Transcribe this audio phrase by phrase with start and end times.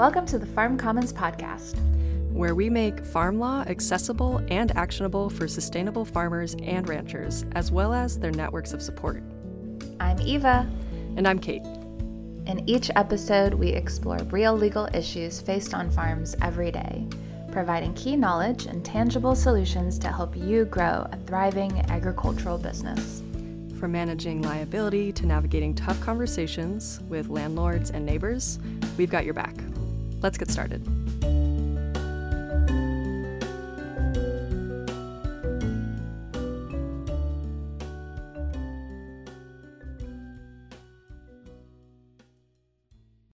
[0.00, 1.74] Welcome to the Farm Commons Podcast,
[2.32, 7.92] where we make farm law accessible and actionable for sustainable farmers and ranchers, as well
[7.92, 9.22] as their networks of support.
[10.00, 10.66] I'm Eva.
[11.18, 11.66] And I'm Kate.
[12.46, 17.06] In each episode, we explore real legal issues faced on farms every day,
[17.52, 23.22] providing key knowledge and tangible solutions to help you grow a thriving agricultural business.
[23.78, 28.58] From managing liability to navigating tough conversations with landlords and neighbors,
[28.96, 29.54] we've got your back.
[30.22, 30.86] Let's get started.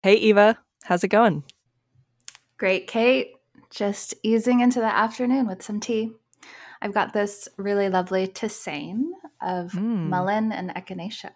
[0.03, 1.45] Hey, Eva, how's it going?
[2.59, 3.33] Great, Kate.
[3.71, 6.13] Just easing into the afternoon with some tea.
[6.83, 9.05] I've got this really lovely tisane
[9.41, 10.09] of mm.
[10.11, 11.31] mullein and echinacea.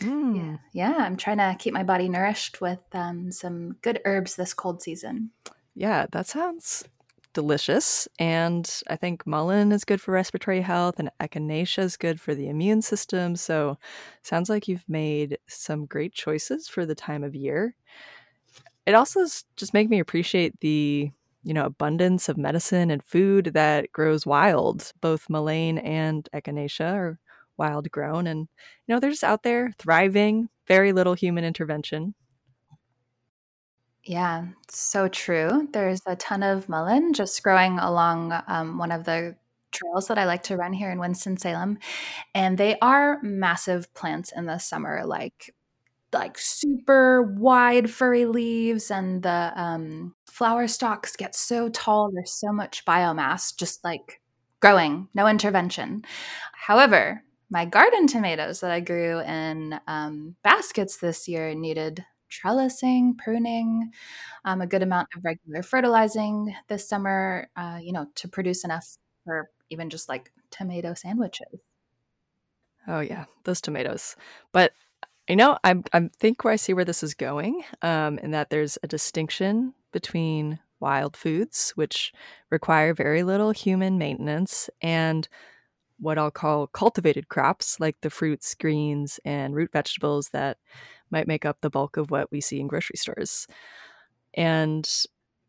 [0.00, 0.36] Mm.
[0.36, 4.54] Yeah, yeah, I'm trying to keep my body nourished with um, some good herbs this
[4.54, 5.30] cold season.
[5.74, 6.84] Yeah, that sounds
[7.34, 8.08] delicious.
[8.18, 12.48] And I think mullein is good for respiratory health, and echinacea is good for the
[12.48, 13.36] immune system.
[13.36, 13.78] So,
[14.22, 17.76] sounds like you've made some great choices for the time of year.
[18.86, 19.24] It also
[19.56, 21.10] just makes me appreciate the
[21.44, 24.92] you know abundance of medicine and food that grows wild.
[25.00, 27.18] Both mullein and echinacea are
[27.58, 28.48] wild grown, and
[28.86, 30.48] you know they're just out there thriving.
[30.66, 32.14] Very little human intervention.
[34.04, 35.68] Yeah, so true.
[35.72, 39.36] There's a ton of mullein just growing along um, one of the
[39.70, 41.78] trails that I like to run here in Winston-Salem.
[42.34, 45.54] And they are massive plants in the summer, like
[46.12, 52.50] like super wide furry leaves and the um, flower stalks get so tall there's so
[52.52, 54.20] much biomass just like
[54.60, 56.02] growing no intervention
[56.54, 63.90] however my garden tomatoes that i grew in um, baskets this year needed trellising pruning
[64.44, 68.98] um, a good amount of regular fertilizing this summer uh, you know to produce enough
[69.24, 71.60] for even just like tomato sandwiches.
[72.86, 74.16] Oh yeah those tomatoes.
[74.52, 74.72] But
[75.28, 78.48] you know, I I think where I see where this is going, um, and that
[78.48, 82.14] there's a distinction between wild foods, which
[82.50, 85.28] require very little human maintenance, and
[85.98, 90.58] what I'll call cultivated crops, like the fruits, greens, and root vegetables that
[91.10, 93.46] might make up the bulk of what we see in grocery stores.
[94.34, 94.88] And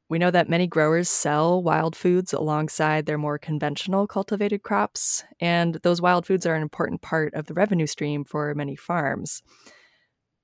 [0.09, 5.75] we know that many growers sell wild foods alongside their more conventional cultivated crops, and
[5.83, 9.43] those wild foods are an important part of the revenue stream for many farms.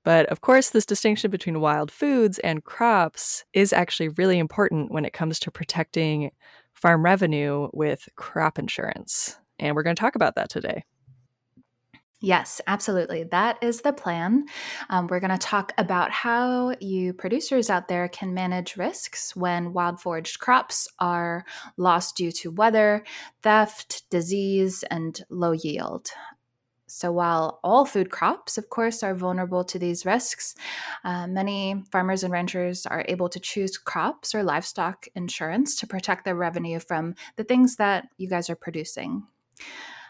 [0.04, 5.04] But of course, this distinction between wild foods and crops is actually really important when
[5.04, 6.30] it comes to protecting
[6.74, 9.36] farm revenue with crop insurance.
[9.58, 10.84] And we're going to talk about that today.
[12.20, 13.24] Yes, absolutely.
[13.24, 14.46] That is the plan.
[14.88, 19.74] Um, we're going to talk about how you producers out there can manage risks when
[19.74, 21.44] wild foraged crops are
[21.76, 23.04] lost due to weather,
[23.42, 26.08] theft, disease, and low yield.
[26.88, 30.54] So, while all food crops, of course, are vulnerable to these risks,
[31.04, 36.24] uh, many farmers and ranchers are able to choose crops or livestock insurance to protect
[36.24, 39.24] their revenue from the things that you guys are producing.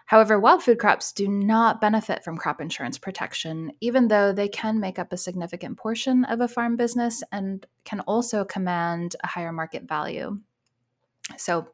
[0.06, 4.78] However, wild food crops do not benefit from crop insurance protection, even though they can
[4.78, 9.52] make up a significant portion of a farm business and can also command a higher
[9.52, 10.38] market value.
[11.36, 11.68] So,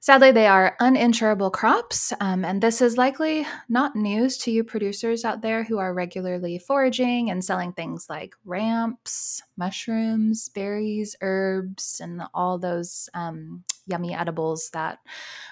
[0.00, 5.24] Sadly, they are uninsurable crops, um, and this is likely not news to you producers
[5.24, 12.22] out there who are regularly foraging and selling things like ramps, mushrooms, berries, herbs, and
[12.32, 15.00] all those um, yummy edibles that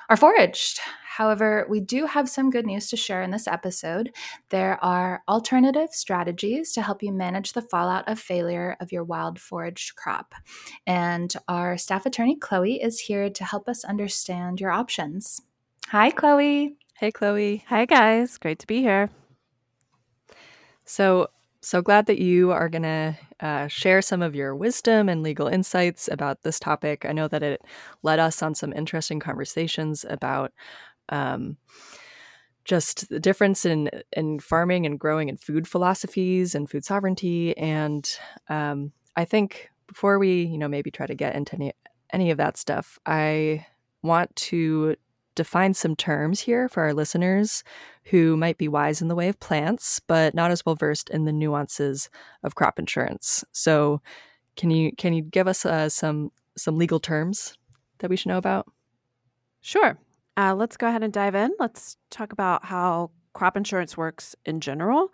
[0.09, 0.79] are foraged.
[1.17, 4.15] However, we do have some good news to share in this episode.
[4.51, 9.41] There are alternative strategies to help you manage the fallout of failure of your wild
[9.41, 10.35] foraged crop.
[10.87, 15.41] And our staff attorney, Chloe, is here to help us understand your options.
[15.89, 16.77] Hi, Chloe.
[16.99, 17.65] Hey, Chloe.
[17.69, 18.37] Hi, guys.
[18.37, 19.09] Great to be here.
[20.85, 21.29] So,
[21.63, 25.49] so glad that you are going to uh, share some of your wisdom and legal
[25.49, 27.07] insights about this topic.
[27.07, 27.63] I know that it
[28.03, 30.53] led us on some interesting conversations about
[31.09, 31.57] um,
[32.65, 37.57] just the difference in in farming and growing and food philosophies and food sovereignty.
[37.57, 38.09] And
[38.49, 41.73] um, I think before we, you know, maybe try to get into any,
[42.13, 43.67] any of that stuff, I
[44.03, 44.97] want to
[45.37, 47.63] define some terms here for our listeners
[48.05, 51.25] who might be wise in the way of plants, but not as well versed in
[51.25, 52.09] the nuances
[52.43, 53.45] of crop insurance.
[53.53, 54.01] So,
[54.57, 57.57] can you can you give us uh, some some legal terms
[57.99, 58.67] that we should know about?
[59.61, 59.99] Sure.
[60.37, 61.51] Uh, let's go ahead and dive in.
[61.59, 65.13] Let's talk about how crop insurance works in general,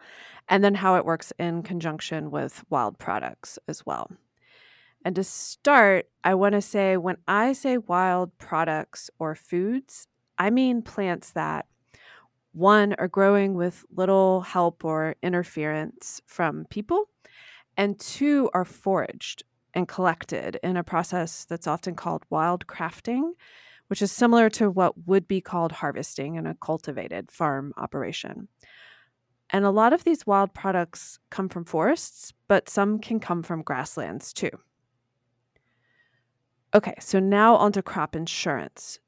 [0.48, 4.10] and then how it works in conjunction with wild products as well.
[5.04, 10.06] And to start, I want to say when I say wild products or foods,
[10.38, 11.66] I mean plants that
[12.52, 17.08] one are growing with little help or interference from people,
[17.76, 19.42] and two are foraged
[19.74, 23.32] and collected in a process that's often called wild crafting,
[23.92, 28.48] which is similar to what would be called harvesting in a cultivated farm operation.
[29.50, 33.60] And a lot of these wild products come from forests, but some can come from
[33.60, 34.48] grasslands too.
[36.74, 38.98] Okay, so now onto crop insurance.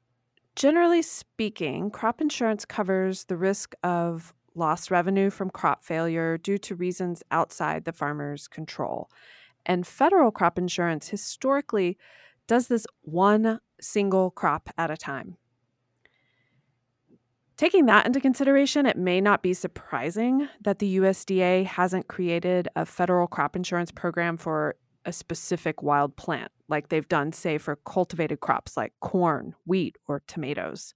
[0.55, 6.75] Generally speaking, crop insurance covers the risk of lost revenue from crop failure due to
[6.75, 9.09] reasons outside the farmer's control.
[9.65, 11.97] And federal crop insurance historically
[12.45, 15.37] does this one single crop at a time.
[17.57, 22.85] Taking that into consideration, it may not be surprising that the USDA hasn't created a
[22.85, 24.75] federal crop insurance program for
[25.05, 30.21] a specific wild plant, like they've done, say, for cultivated crops like corn, wheat, or
[30.27, 30.93] tomatoes.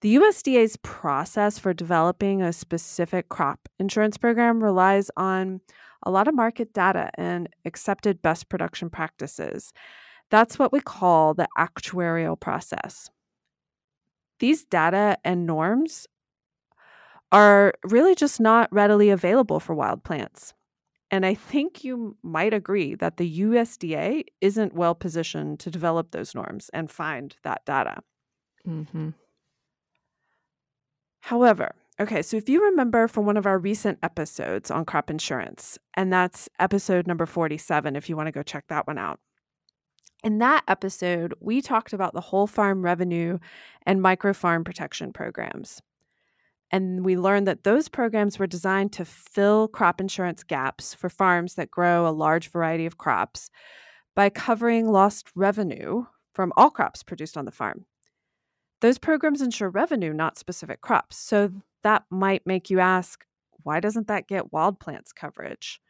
[0.00, 5.60] The USDA's process for developing a specific crop insurance program relies on
[6.02, 9.72] a lot of market data and accepted best production practices.
[10.32, 13.08] That's what we call the actuarial process
[14.42, 16.08] these data and norms
[17.30, 20.52] are really just not readily available for wild plants.
[21.12, 26.34] And I think you might agree that the USDA isn't well positioned to develop those
[26.34, 28.02] norms and find that data.
[28.66, 29.10] Mm-hmm.
[31.20, 35.78] However, okay, so if you remember from one of our recent episodes on crop insurance,
[35.94, 39.20] and that's episode number 47, if you want to go check that one out,
[40.22, 43.38] in that episode, we talked about the whole farm revenue
[43.84, 45.80] and micro farm protection programs.
[46.70, 51.54] And we learned that those programs were designed to fill crop insurance gaps for farms
[51.54, 53.50] that grow a large variety of crops
[54.14, 57.84] by covering lost revenue from all crops produced on the farm.
[58.80, 61.16] Those programs insure revenue, not specific crops.
[61.16, 61.52] So
[61.82, 63.24] that might make you ask,
[63.64, 65.80] why doesn't that get wild plants coverage?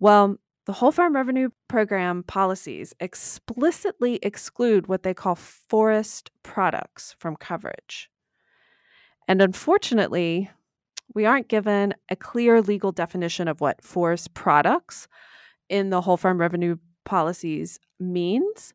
[0.00, 7.36] Well, the Whole Farm Revenue Program policies explicitly exclude what they call forest products from
[7.36, 8.08] coverage.
[9.26, 10.50] And unfortunately,
[11.14, 15.08] we aren't given a clear legal definition of what forest products
[15.68, 18.72] in the Whole Farm Revenue policies means.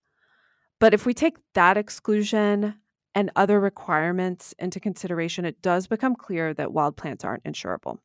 [0.80, 2.76] But if we take that exclusion
[3.16, 8.00] and other requirements into consideration, it does become clear that wild plants aren't insurable.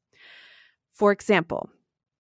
[0.93, 1.69] For example,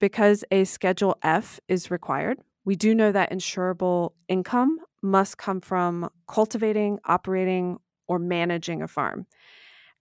[0.03, 6.11] because a Schedule F is required, we do know that insurable income must come from
[6.27, 7.79] cultivating, operating,
[8.09, 9.27] or managing a farm.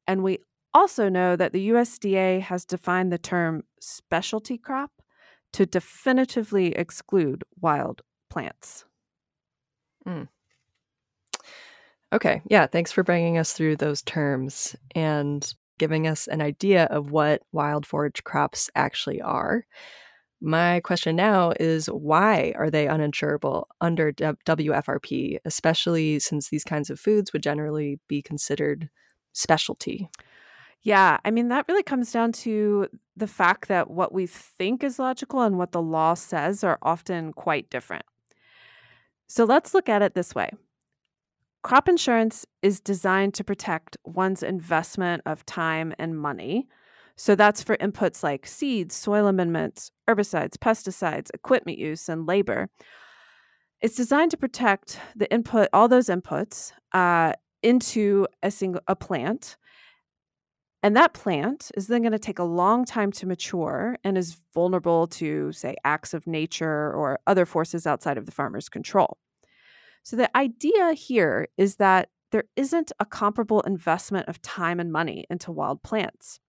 [0.08, 0.40] And we
[0.74, 4.90] also know that the USDA has defined the term specialty crop
[5.54, 8.02] to definitively exclude wild
[8.32, 8.86] plants.
[10.08, 10.28] Mm.
[12.12, 14.76] Okay, yeah, thanks for bringing us through those terms.
[14.96, 19.66] And giving us an idea of what wild forage crops actually are.
[20.40, 27.00] My question now is why are they uninsurable under WFRP, especially since these kinds of
[27.00, 28.92] foods would generally be considered
[29.34, 30.08] specialty?
[30.84, 32.88] Yeah, I mean, that really comes down to
[33.18, 37.34] the fact that what we think is logical and what the law says are often
[37.34, 38.06] quite different.
[39.26, 40.52] So let's look at it this way
[41.64, 46.68] Crop insurance is designed to protect one's investment of time and money.
[47.16, 52.70] So that's for inputs like seeds, soil amendments, herbicides, pesticides, equipment use, and labor.
[53.80, 59.56] It's designed to protect the input, all those inputs, uh, into a single a plant,
[60.84, 64.42] and that plant is then going to take a long time to mature and is
[64.54, 69.18] vulnerable to, say, acts of nature or other forces outside of the farmer's control.
[70.04, 75.26] So the idea here is that there isn't a comparable investment of time and money
[75.30, 76.40] into wild plants.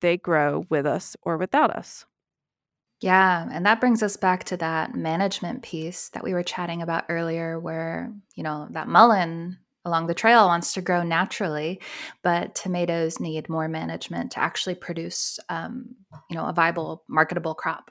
[0.00, 2.06] They grow with us or without us.
[3.00, 7.06] Yeah, and that brings us back to that management piece that we were chatting about
[7.08, 11.80] earlier where, you know, that mullein along the trail wants to grow naturally,
[12.22, 15.96] but tomatoes need more management to actually produce, um,
[16.30, 17.90] you know, a viable, marketable crop.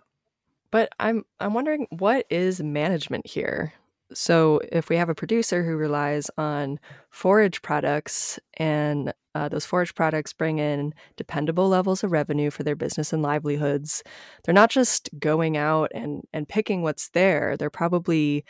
[0.72, 3.74] But I'm I'm wondering what is management here?
[4.14, 9.96] So, if we have a producer who relies on forage products and uh, those forage
[9.96, 14.04] products bring in dependable levels of revenue for their business and livelihoods,
[14.44, 17.56] they're not just going out and, and picking what's there.
[17.56, 18.44] They're probably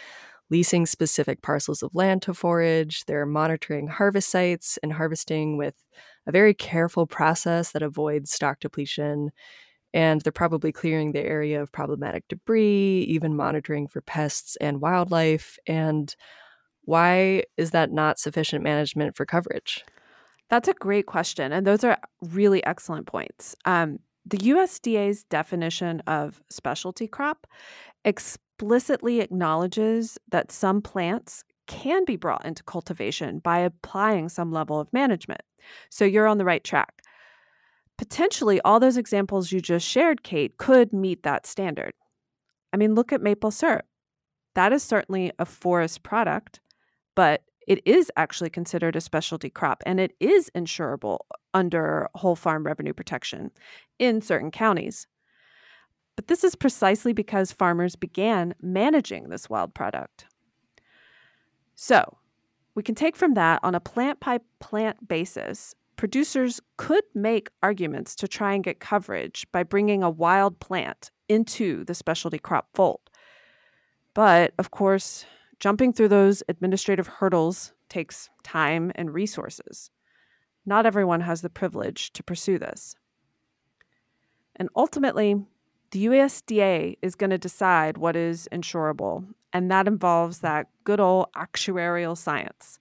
[0.49, 3.05] leasing specific parcels of land to forage.
[3.05, 5.75] They're monitoring harvest sites and harvesting with
[6.27, 9.31] a very careful process that avoids stock depletion.
[9.93, 15.57] And they're probably clearing the area of problematic debris, even monitoring for pests and wildlife.
[15.67, 16.15] And
[16.83, 19.83] why is that not sufficient management for coverage?
[20.49, 21.51] That's a great question.
[21.51, 23.55] And those are really excellent points.
[23.65, 27.47] Um, the USDA's definition of specialty crop
[28.05, 34.91] explicitly acknowledges that some plants can be brought into cultivation by applying some level of
[34.91, 35.41] management.
[35.89, 37.00] So you're on the right track.
[38.01, 41.93] Potentially, all those examples you just shared, Kate, could meet that standard.
[42.73, 43.85] I mean, look at maple syrup.
[44.55, 46.61] That is certainly a forest product,
[47.13, 51.19] but it is actually considered a specialty crop and it is insurable
[51.53, 53.51] under whole farm revenue protection
[53.99, 55.05] in certain counties.
[56.15, 60.25] But this is precisely because farmers began managing this wild product.
[61.75, 62.17] So,
[62.73, 68.15] we can take from that on a plant by plant basis, producers could make arguments
[68.15, 73.01] to try and get coverage by bringing a wild plant into the specialty crop fold.
[74.15, 75.27] But of course,
[75.59, 79.91] jumping through those administrative hurdles takes time and resources.
[80.65, 82.95] Not everyone has the privilege to pursue this.
[84.55, 85.35] And ultimately,
[85.91, 91.27] the USDA is going to decide what is insurable, and that involves that good old
[91.33, 92.79] actuarial science.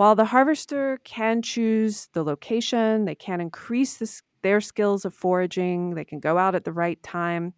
[0.00, 5.94] While the harvester can choose the location, they can increase the, their skills of foraging,
[5.94, 7.52] they can go out at the right time.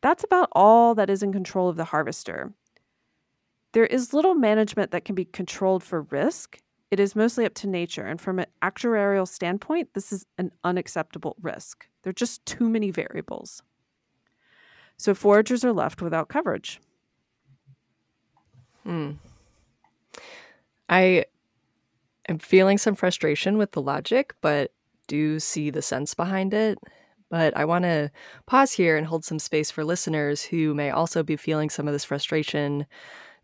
[0.00, 2.54] That's about all that is in control of the harvester.
[3.72, 6.58] There is little management that can be controlled for risk.
[6.90, 8.06] It is mostly up to nature.
[8.06, 11.86] And from an actuarial standpoint, this is an unacceptable risk.
[12.02, 13.62] There are just too many variables.
[14.96, 16.80] So foragers are left without coverage.
[18.84, 19.10] Hmm.
[20.90, 21.24] I
[22.28, 24.72] am feeling some frustration with the logic, but
[25.06, 26.78] do see the sense behind it.
[27.30, 28.10] But I want to
[28.46, 31.92] pause here and hold some space for listeners who may also be feeling some of
[31.92, 32.86] this frustration,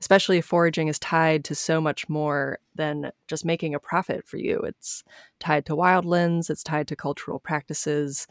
[0.01, 4.39] especially if foraging is tied to so much more than just making a profit for
[4.39, 4.59] you.
[4.61, 5.05] It's
[5.39, 8.27] tied to wildlands, it's tied to cultural practices,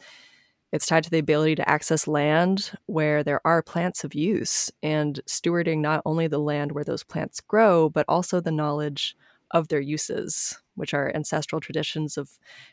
[0.72, 5.20] it's tied to the ability to access land where there are plants of use and
[5.26, 9.16] stewarding not only the land where those plants grow, but also the knowledge
[9.52, 12.30] of their uses, which are ancestral traditions of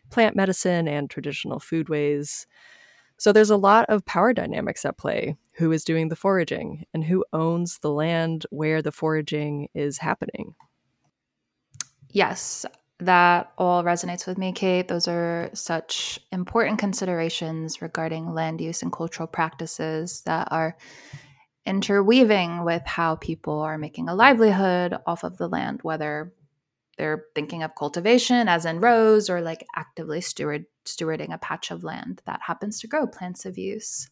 [0.10, 2.46] plant medicine and traditional foodways.
[3.18, 5.38] So there's a lot of power dynamics at play.
[5.54, 10.56] Who is doing the foraging and who owns the land where the foraging is happening?
[12.10, 12.66] Yes,
[13.06, 14.88] that all resonates with me, Kate.
[14.88, 20.78] Those are such important considerations regarding land use and cultural practices that are
[21.66, 26.34] interweaving with how people are making a livelihood off of the land, whether
[26.98, 31.84] they're thinking of cultivation as in rows or like actively steward stewarding a patch of
[31.84, 34.10] land that happens to grow plants of use.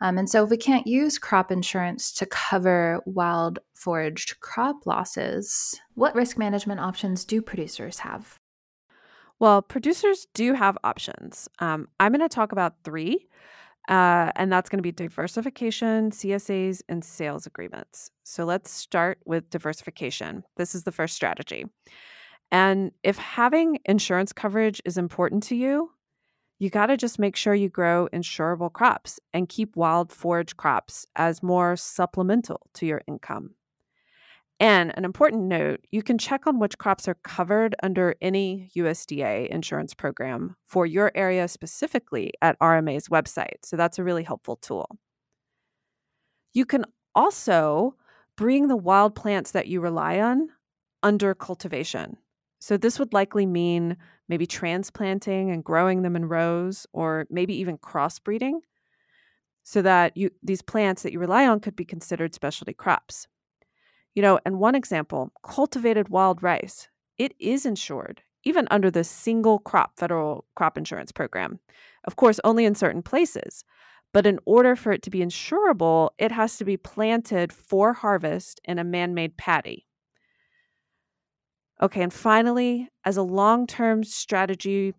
[0.00, 5.80] Um, and so, if we can't use crop insurance to cover wild foraged crop losses,
[5.94, 8.38] what risk management options do producers have?
[9.40, 11.48] Well, producers do have options.
[11.60, 13.28] Um, I'm going to talk about three,
[13.88, 18.10] uh, and that's going to be diversification, CSAs, and sales agreements.
[18.24, 20.44] So let's start with diversification.
[20.56, 21.66] This is the first strategy.
[22.50, 25.90] And if having insurance coverage is important to you,
[26.58, 31.06] you got to just make sure you grow insurable crops and keep wild forage crops
[31.14, 33.54] as more supplemental to your income.
[34.60, 39.46] And an important note you can check on which crops are covered under any USDA
[39.48, 43.64] insurance program for your area specifically at RMA's website.
[43.64, 44.98] So that's a really helpful tool.
[46.52, 47.94] You can also
[48.36, 50.48] bring the wild plants that you rely on
[51.04, 52.16] under cultivation.
[52.58, 53.96] So this would likely mean
[54.28, 58.60] maybe transplanting and growing them in rows or maybe even crossbreeding
[59.62, 63.26] so that you these plants that you rely on could be considered specialty crops.
[64.14, 69.58] You know, and one example, cultivated wild rice, it is insured even under the single
[69.58, 71.60] crop federal crop insurance program.
[72.04, 73.64] Of course, only in certain places.
[74.14, 78.60] But in order for it to be insurable, it has to be planted for harvest
[78.64, 79.87] in a man made paddy.
[81.80, 84.94] Okay, and finally, as a long term strategy,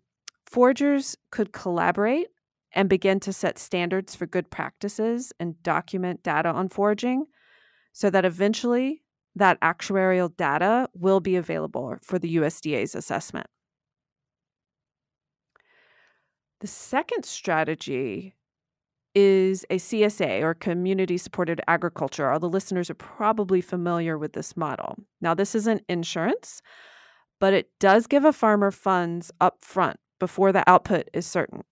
[0.50, 2.28] foragers could collaborate
[2.72, 7.26] and begin to set standards for good practices and document data on foraging
[7.92, 9.02] so that eventually
[9.34, 13.46] that actuarial data will be available for the USDA's assessment.
[16.60, 18.34] The second strategy
[19.14, 22.30] is a CSA or community supported agriculture.
[22.30, 24.96] All the listeners are probably familiar with this model.
[25.20, 26.62] Now, this isn't insurance,
[27.38, 31.62] but it does give a farmer funds up front before the output is certain.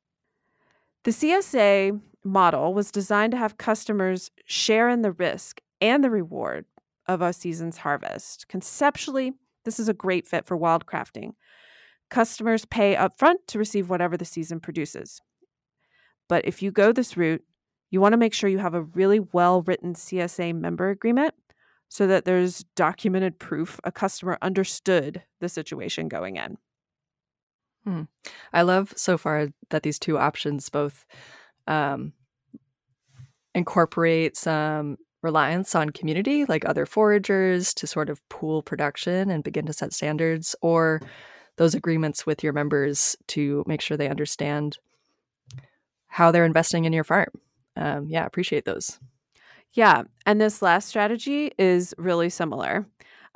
[1.04, 6.64] The CSA model was designed to have customers share in the risk and the reward
[7.06, 8.48] of a season's harvest.
[8.48, 9.32] Conceptually,
[9.64, 11.32] this is a great fit for wildcrafting.
[12.10, 15.20] Customers pay upfront to receive whatever the season produces.
[16.28, 17.42] But if you go this route,
[17.90, 21.34] you want to make sure you have a really well written CSA member agreement
[21.88, 26.58] so that there's documented proof a customer understood the situation going in.
[27.84, 28.02] Hmm.
[28.52, 31.06] I love so far that these two options both
[31.66, 32.12] um,
[33.54, 39.66] incorporate some reliance on community, like other foragers, to sort of pool production and begin
[39.66, 41.00] to set standards, or
[41.56, 44.78] those agreements with your members to make sure they understand
[46.08, 47.28] how they're investing in your farm.
[47.76, 48.98] Um, yeah, appreciate those.
[49.72, 50.02] Yeah.
[50.26, 52.86] And this last strategy is really similar.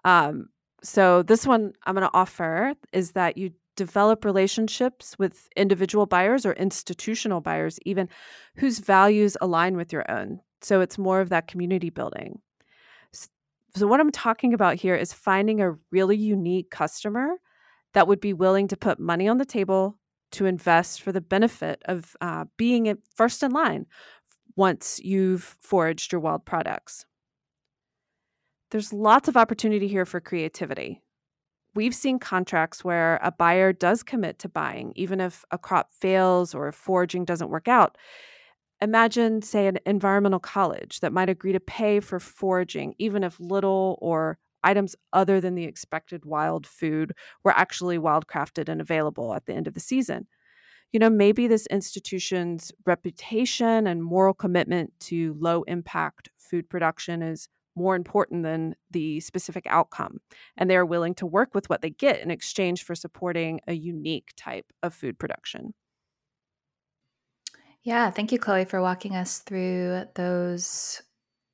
[0.04, 0.48] Um,
[0.82, 6.44] so, this one I'm going to offer is that you develop relationships with individual buyers
[6.44, 8.08] or institutional buyers, even
[8.56, 10.40] whose values align with your own.
[10.60, 12.40] So it's more of that community building.
[13.74, 17.36] So, what I'm talking about here is finding a really unique customer
[17.94, 19.98] that would be willing to put money on the table
[20.32, 23.86] to invest for the benefit of uh, being first in line
[24.56, 27.04] once you've foraged your wild products.
[28.70, 31.02] There's lots of opportunity here for creativity.
[31.74, 36.54] We've seen contracts where a buyer does commit to buying, even if a crop fails
[36.54, 37.96] or if foraging doesn't work out.
[38.80, 43.98] Imagine, say, an environmental college that might agree to pay for foraging, even if little
[44.02, 47.12] or items other than the expected wild food
[47.44, 50.26] were actually wildcrafted and available at the end of the season.
[50.92, 57.48] You know, maybe this institution's reputation and moral commitment to low impact food production is
[57.74, 60.20] more important than the specific outcome.
[60.56, 63.72] And they are willing to work with what they get in exchange for supporting a
[63.72, 65.72] unique type of food production.
[67.82, 71.02] Yeah, thank you, Chloe, for walking us through those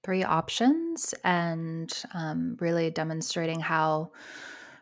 [0.08, 4.10] three options and um, really demonstrating how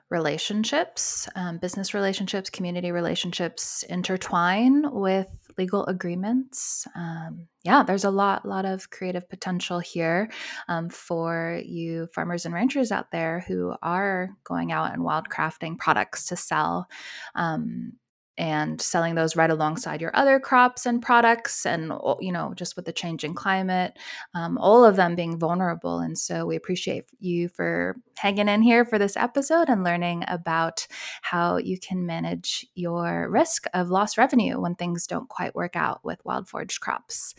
[0.08, 5.26] relationships, um, business relationships, community relationships intertwine with
[5.58, 6.86] legal agreements.
[6.94, 10.30] Um, yeah, there's a lot, lot of creative potential here
[10.68, 16.26] um, for you farmers and ranchers out there who are going out and wildcrafting products
[16.26, 16.86] to sell.
[17.34, 17.94] Um,
[18.38, 22.84] and selling those right alongside your other crops and products and you know just with
[22.84, 23.96] the changing climate
[24.34, 25.98] um, all of them being vulnerable.
[25.98, 30.86] And so we appreciate you for hanging in here for this episode and learning about
[31.22, 36.04] how you can manage your risk of lost revenue when things don't quite work out
[36.04, 37.34] with wild foraged crops.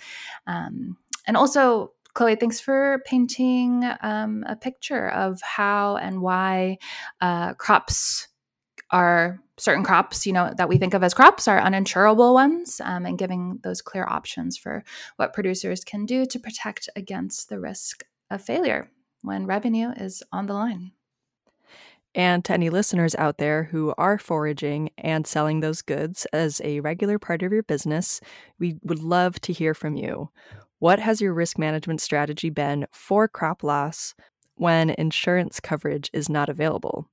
[0.45, 6.79] Um, and also Chloe, thanks for painting um, a picture of how and why
[7.21, 8.26] uh, crops
[8.91, 13.05] are certain crops, you know, that we think of as crops are uninsurable ones, um,
[13.05, 14.83] and giving those clear options for
[15.15, 20.45] what producers can do to protect against the risk of failure when revenue is on
[20.45, 20.91] the line.
[22.15, 26.79] And to any listeners out there who are foraging and selling those goods as a
[26.79, 28.21] regular part of your business,
[28.57, 30.29] we would love to hear from you.
[30.79, 34.15] What has your risk management strategy been for crop loss
[34.55, 37.07] when insurance coverage is not available?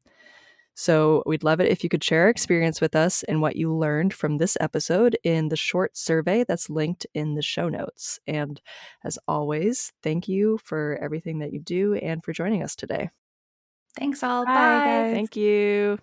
[0.75, 4.13] So we'd love it if you could share experience with us and what you learned
[4.13, 8.19] from this episode in the short survey that's linked in the show notes.
[8.27, 8.61] And
[9.05, 13.11] as always, thank you for everything that you do and for joining us today.
[13.97, 14.45] Thanks all.
[14.47, 14.53] Bye.
[14.55, 15.99] Bye thank you.